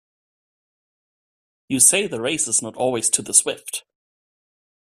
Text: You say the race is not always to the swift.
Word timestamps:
You 1.67 1.79
say 1.79 2.07
the 2.07 2.19
race 2.19 2.47
is 2.47 2.63
not 2.63 2.75
always 2.75 3.07
to 3.11 3.21
the 3.21 3.35
swift. 3.35 3.85